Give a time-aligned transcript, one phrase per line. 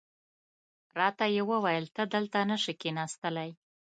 [0.99, 3.51] راته یې وویل ته دلته نه شې کېناستلای.